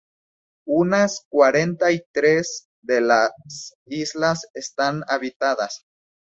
[0.65, 3.35] Unas cuarenta y tres de las
[3.85, 5.85] islas están habitadas.